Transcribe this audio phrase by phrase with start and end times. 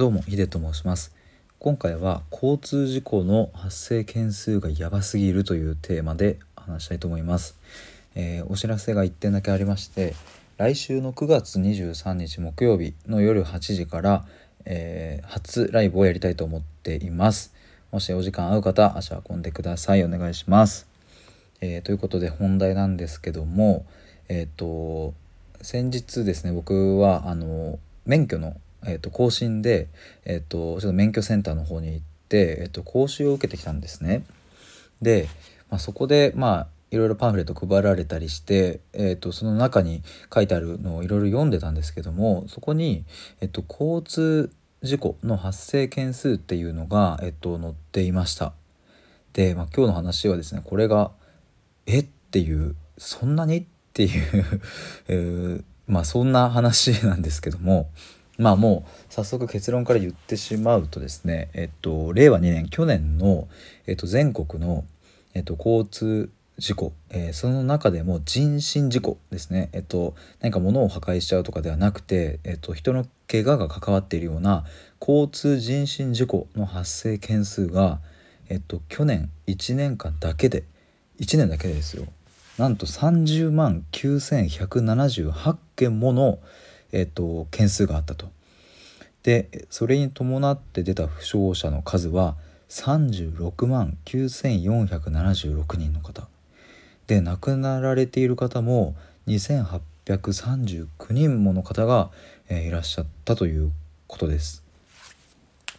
[0.00, 1.14] どうもヒデと申します。
[1.58, 7.58] 今回は交通事故の発生件数がやばすぎるというテーマで話したいと思います、
[8.14, 10.14] えー、お知らせが1点だけありまして
[10.56, 14.24] 来週の9月23日木曜日の夜8時から、
[14.64, 17.52] えー、初ライブをやりたいと思っています。
[17.92, 20.02] もしお時間合う方足を運んでください。
[20.02, 20.88] お願いします、
[21.60, 23.84] えー、ということで本題なんですけども
[24.30, 25.12] えっ、と
[25.60, 28.56] 先日ですね僕はあの免許の
[28.86, 29.88] えー、と更新で、
[30.24, 34.24] えー、とちょっと免許センターの方に行って、えー、と講習を受けてきたんですね。
[35.02, 35.28] で、
[35.70, 40.02] まあ、そこでまあいろいろパンフレット配られたりして、えー、とその中に
[40.32, 43.04] 書いてあるのをいろいろ読んでたんですけどもそこに、
[43.40, 44.50] えー、と交通
[44.82, 48.54] 事故の発生件数っていうのが、えー、と載っていました。
[49.32, 51.12] で、まあ、今日の話はですねこれが
[51.86, 54.60] 「えっ?」ていう「そんなに?」っていう
[55.08, 57.90] えー、まあそんな話なんですけども
[58.40, 63.48] まあもう早速結論から言ってしまうとですね、えっと、令和2年去年の、
[63.86, 64.84] えっと、全国の、
[65.34, 74.64] えっと、交通事故、えー、その中でも人身事故ですね、えっと、何か物を破壊しちゃうとかではなくて、えっと、人の怪我が関わっているような
[75.00, 78.00] 交通人身事故の発生件数が、
[78.48, 80.64] えっと、去年1年間だけで
[81.20, 82.06] 1年だけですよ。
[82.56, 86.38] なんと30万9178件もの
[86.92, 88.28] えーと、件数があったと。
[89.22, 92.36] でそれに伴って出た負傷者の数は
[92.70, 96.26] 36万9476人の方
[97.06, 102.10] で亡くなられている方も2839人もの方が、
[102.48, 103.72] えー、いらっしゃったという
[104.06, 104.64] ことです。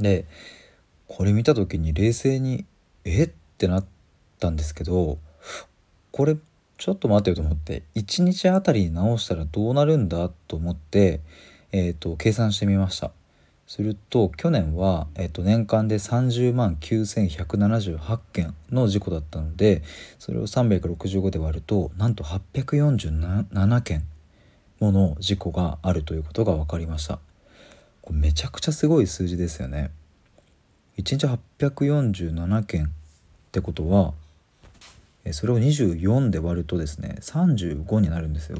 [0.00, 0.24] で
[1.06, 2.64] これ見た時に冷静に
[3.04, 3.24] え？
[3.24, 3.84] っってなっ
[4.38, 5.18] たんですけど
[6.12, 6.36] これ
[6.78, 11.20] ちょっと待ってよと思って1日あたり直したらどうなるんだと思って、
[11.72, 13.12] えーと、計算してみました。
[13.66, 19.82] すると去年は、えーと、年間で30万9178件の事故だったので
[20.20, 24.04] それを365で割るとなんと847件
[24.78, 27.18] もの事故があるということが分かりました。
[28.02, 29.90] これめちゃくちゃすごい数字ですよね。
[30.98, 31.26] 1日
[31.58, 32.88] 847件っ
[33.50, 34.14] てことは
[35.32, 38.58] それを24で割るとですね35になるんですよ、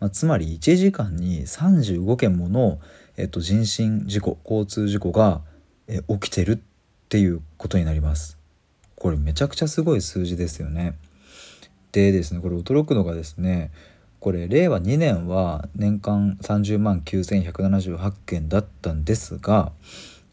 [0.00, 2.80] まあ、つまり1時間に35件もの、
[3.16, 5.42] えっと、人身事故交通事故が、
[5.86, 6.58] え起きてるっ
[7.08, 8.36] ていうことになります。
[8.94, 10.94] これめちゃくちゃすごい数字ですよね。
[11.92, 13.70] でですねこれ驚くのがですね
[14.20, 19.72] これ令和2年は年間30万9178件だったんですが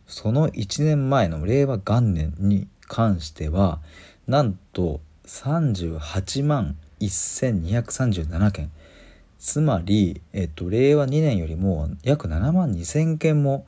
[0.08, 3.80] その1年前の令和元年に関しては
[4.28, 8.72] なんと38万1237件
[9.40, 13.68] つまり、えっと、令和2年よりも約7万2,000件も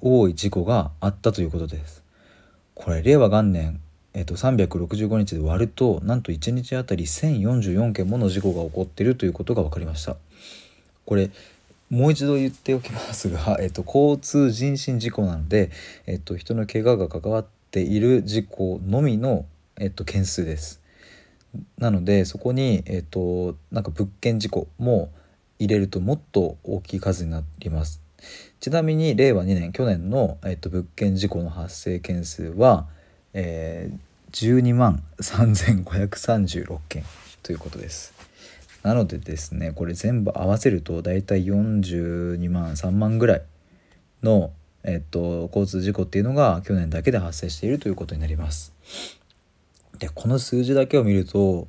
[0.00, 2.02] 多い事故があったということです。
[2.74, 3.80] これ令和元年、
[4.14, 10.16] えっと、365日で割るとなんと1日あたり1,044件もの事故が起こっているということが分かりました。
[11.04, 11.30] これ
[11.90, 15.70] もう一度言っておきますが、 えっと、交通人身事故なので、
[16.06, 19.44] えっと、人の怪我が関わっている事故のみの
[19.80, 20.80] えっと、件数です。
[21.78, 25.10] なのでそこに、えっと、なんか物件事故も
[25.58, 28.02] 入れるともっと大きい数になります。
[28.60, 32.86] ちなみに令和2年去年の、えっと、物件事故の発生件数は、
[33.32, 37.04] えー、12万3536件
[37.42, 38.14] ということです。
[38.82, 43.42] なのでですねこれ全部合わせると大体42万3万ぐらい
[44.22, 44.52] の、
[44.84, 48.72] えっと、交通事故っていうのが去年だけで発生しているということになります。
[49.98, 51.68] でこの数字だけを見ると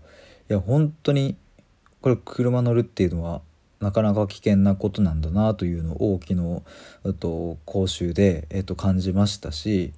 [0.50, 1.36] いや本当に
[2.02, 3.42] これ車乗るっていうのは
[3.80, 9.94] なかなか危険なことなんだなというのを昨日と講習で、えっと、感じましたし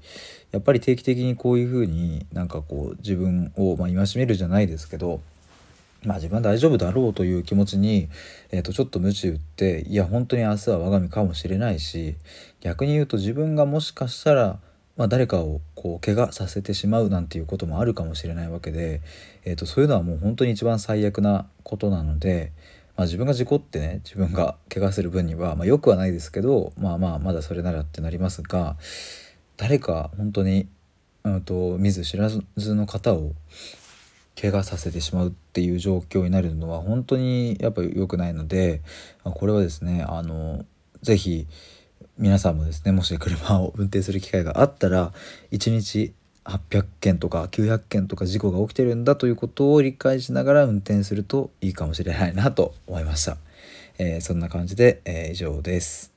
[0.51, 5.21] やっぱり定期的にこういうふうになんかこう自分を、まあ、戒めるじゃないですけど
[6.03, 8.07] まあ自分は大丈夫だろうという気持ちに、
[8.51, 12.15] えー、とちょっと鞭打っていや本当に明日は我が身かもしれないし
[12.59, 14.59] 逆に言うと自分がもしかしたら
[14.97, 19.01] まあ、誰かをこう怪我させてしまうなんていうこともあるかもしれないわけで、
[19.45, 22.51] えー、とそういうのはもう本当に一番最悪なことなので、
[22.97, 28.75] まあ、自分が事故ってね自分が怪我する分には、まあ、よくはないですけどまあまあまだそれならってなりますが
[29.57, 30.67] 誰か本当に、
[31.23, 33.33] うんと、見ず知らずの方を
[34.39, 38.81] 怪我させてしまうっていう状況になるのは本当にやっぱ良くないので
[39.23, 40.65] これはですねあの
[41.01, 41.47] 是非
[42.17, 45.11] 皆さんもですねもし車を運転する機会があったら
[45.51, 46.13] 1日
[46.43, 53.37] 800件とか900件とか事故が起きてるんだということを理解しながら運転するといいかもしれないなと思いました。
[53.97, 56.10] えー、そんな感じで、えー、以上です。